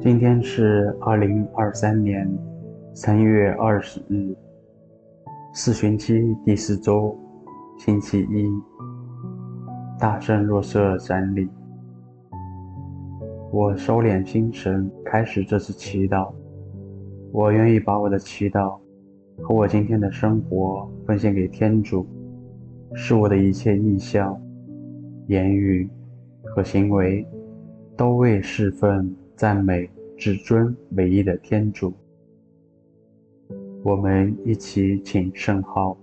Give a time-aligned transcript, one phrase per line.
[0.00, 2.26] 今天是二零二三年
[2.94, 4.34] 三月二十日，
[5.52, 7.16] 四旬期第四周，
[7.78, 8.48] 星期一。
[9.98, 11.48] 大圣若瑟瞻礼。
[13.50, 16.30] 我收敛心神，开始这次祈祷。
[17.32, 18.78] 我愿意把我的祈祷
[19.42, 22.06] 和我今天的生活奉献给天主，
[22.94, 24.38] 使我的一切意向、
[25.26, 25.88] 言语
[26.44, 27.26] 和行为
[27.96, 29.88] 都为侍奉、赞美。
[30.20, 31.94] 至尊唯一的天主，
[33.88, 35.96] 我们一起请圣号，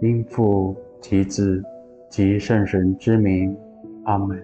[0.00, 1.62] 因父及子
[2.08, 3.54] 及圣神之名，
[4.04, 4.42] 阿门。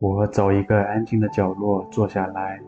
[0.00, 2.60] 我找一个安静的角落坐下来，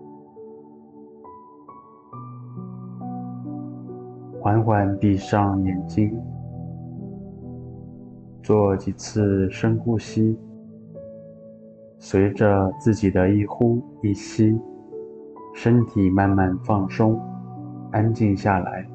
[4.40, 6.16] 缓缓闭上眼睛，
[8.40, 10.38] 做几次深呼吸。
[11.98, 14.56] 随着自己的一呼一吸，
[15.56, 17.18] 身体慢慢放松，
[17.90, 18.86] 安静下来。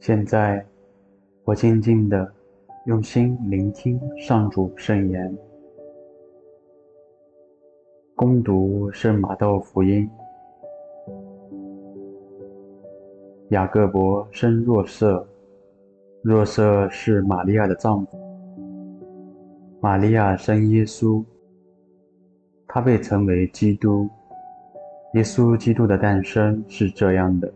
[0.00, 0.64] 现在，
[1.44, 2.32] 我静静地
[2.86, 5.36] 用心聆听上主圣言，
[8.14, 10.08] 恭读圣马窦福音。
[13.50, 15.28] 雅各伯生若瑟，
[16.22, 18.18] 若瑟是玛利亚的丈夫。
[19.82, 21.22] 玛利亚生耶稣，
[22.66, 24.08] 他被称为基督。
[25.12, 27.52] 耶稣基督的诞生是这样的。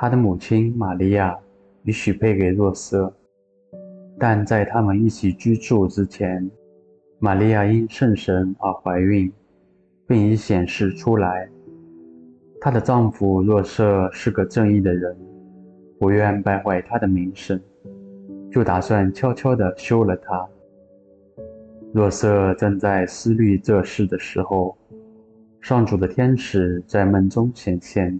[0.00, 1.36] 他的母亲玛利亚
[1.82, 3.12] 已许配给若瑟，
[4.16, 6.48] 但在他们一起居住之前，
[7.18, 9.32] 玛利亚因圣神而怀孕，
[10.06, 11.48] 并已显示出来。
[12.60, 15.16] 她的丈夫若瑟是个正义的人，
[15.98, 17.60] 不愿败坏她的名声，
[18.52, 20.48] 就打算悄悄地休了她。
[21.92, 24.78] 若瑟正在思虑这事的时候，
[25.60, 28.16] 上主的天使在梦中显现，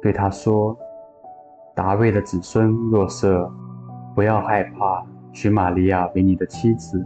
[0.00, 0.78] 对他说。
[1.74, 3.50] 达味的子孙若瑟，
[4.14, 5.02] 不要害怕
[5.32, 7.02] 娶玛利亚为你的妻子，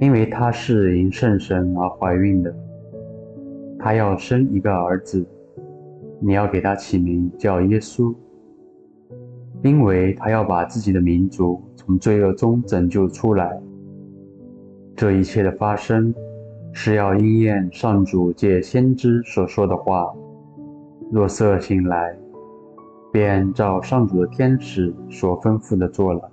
[0.00, 2.52] 因为她是因圣神而怀孕的。
[3.78, 5.24] 她要生一个儿子，
[6.18, 8.14] 你要给他起名叫耶稣，
[9.62, 13.58] 因为他要把自己的民族从罪恶中拯救出来。
[14.96, 16.12] 这一切的发生，
[16.72, 20.12] 是要应验上主借先知所说的话。
[21.12, 22.19] 若瑟醒来。
[23.12, 26.30] 便照上主的天使所吩咐的做了，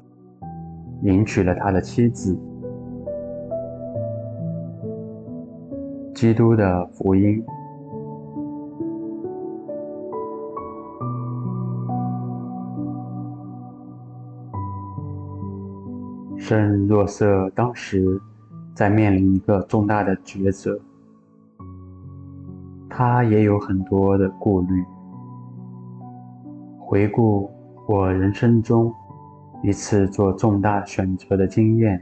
[1.02, 2.38] 迎娶了他的妻子。
[6.14, 7.44] 基督的福音。
[16.38, 18.22] 圣若瑟当时
[18.74, 20.80] 在面临一个重大的抉择，
[22.90, 24.84] 他也有很多的顾虑。
[26.90, 27.52] 回顾
[27.86, 28.90] 我人生中
[29.62, 32.02] 一次做重大选择的经验，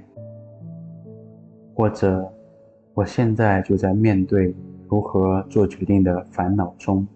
[1.73, 2.31] 或者
[2.93, 4.55] 我现在就在面对
[4.87, 7.07] 如何做决定的烦恼中，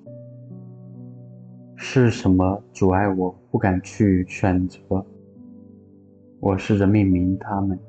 [1.76, 5.06] 是什么阻碍我不敢去选择？
[6.40, 7.80] 我试着命名它们。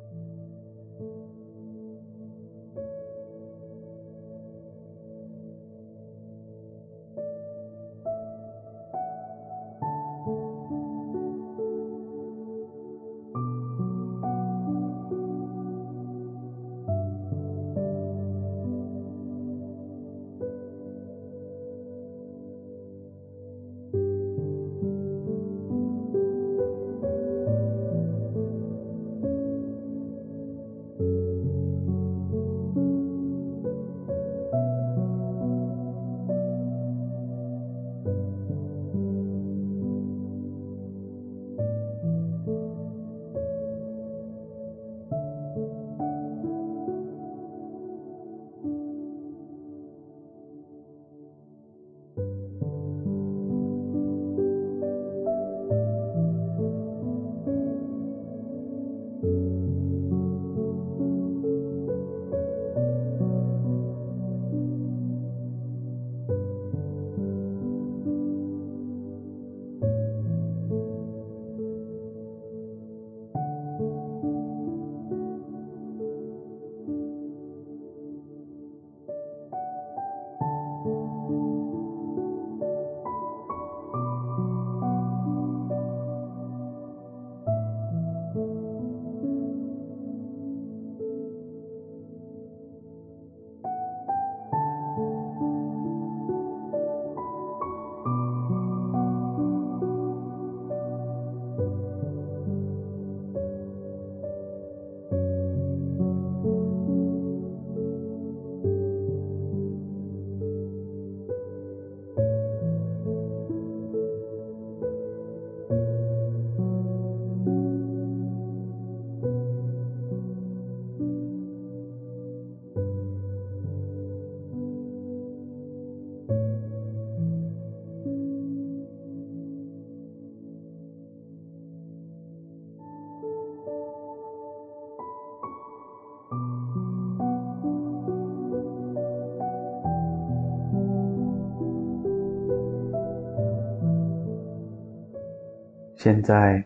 [146.02, 146.64] 现在，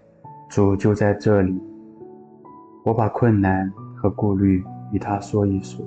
[0.49, 1.61] 主就在这里。
[2.85, 5.85] 我把困难和顾虑与他说一说。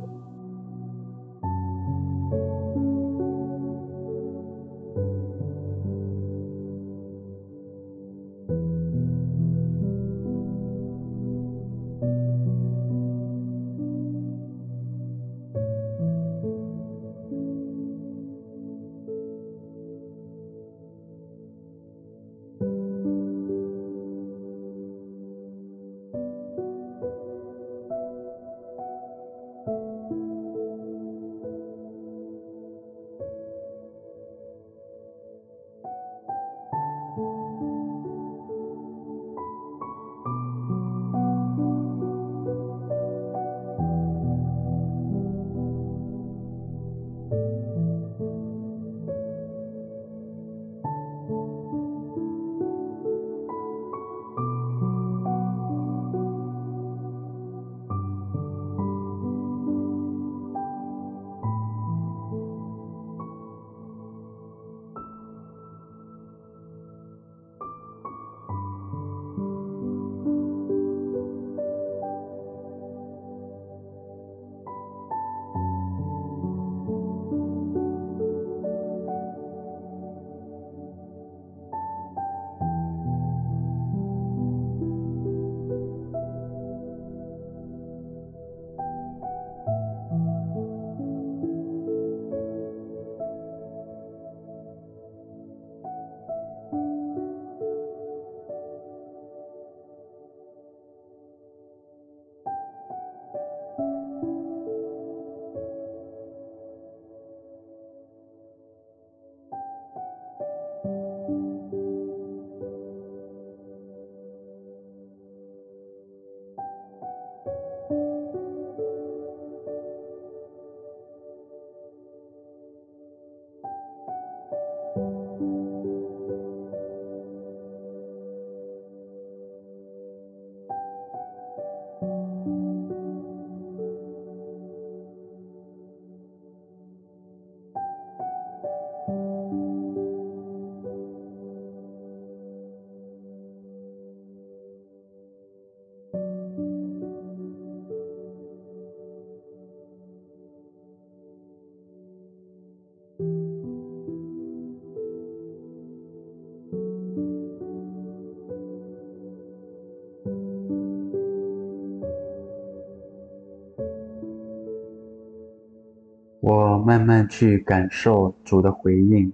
[166.80, 169.32] 慢慢去感受主的回应，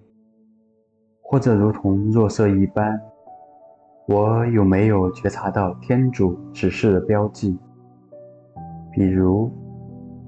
[1.21, 2.99] 或者如同若瑟一般，
[4.07, 7.57] 我有没有觉察到天主指示的标记？
[8.91, 9.51] 比如，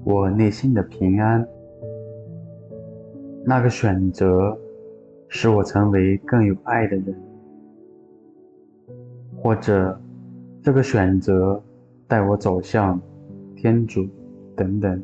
[0.04, 1.46] 我内心的平安，
[3.44, 4.58] 那个选择
[5.28, 7.14] 使我成为更有爱的人，
[9.40, 10.00] 或者
[10.62, 11.62] 这个选择
[12.08, 13.00] 带我走向
[13.54, 14.06] 天主，
[14.56, 15.02] 等等。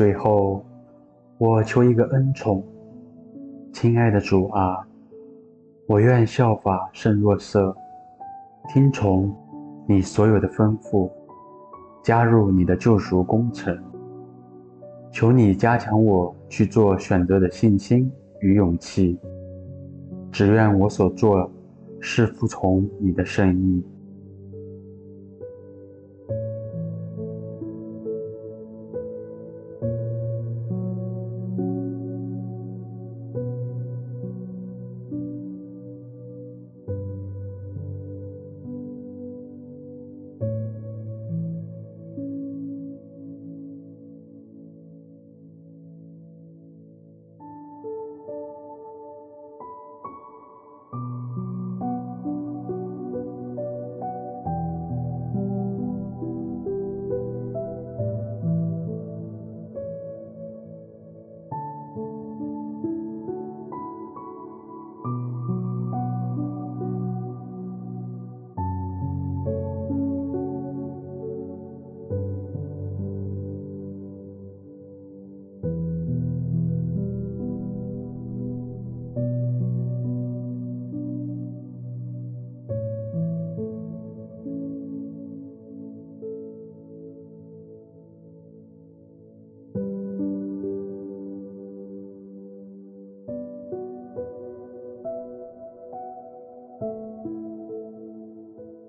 [0.00, 0.64] 最后，
[1.36, 2.64] 我求一个恩宠，
[3.70, 4.78] 亲爱的主啊，
[5.86, 7.76] 我愿效法圣若瑟，
[8.72, 9.30] 听从
[9.86, 11.10] 你所有的吩咐，
[12.02, 13.78] 加入你的救赎工程。
[15.12, 19.18] 求你加强我去做选择的信心与勇气。
[20.32, 21.52] 只愿我所做
[22.00, 23.84] 是服从你的圣意。